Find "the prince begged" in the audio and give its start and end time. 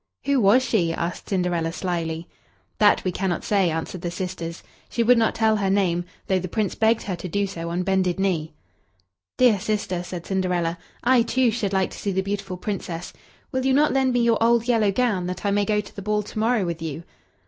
6.39-7.03